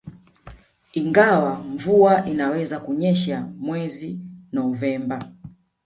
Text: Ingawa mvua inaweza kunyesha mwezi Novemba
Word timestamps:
Ingawa 0.93 1.55
mvua 1.63 2.25
inaweza 2.25 2.79
kunyesha 2.79 3.49
mwezi 3.59 4.19
Novemba 4.53 5.31